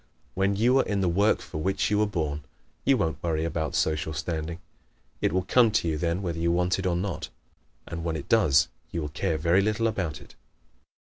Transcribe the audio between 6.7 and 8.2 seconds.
it or not. And when